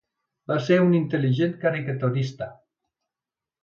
[0.51, 2.53] Va ser un intel·ligent caricaturista.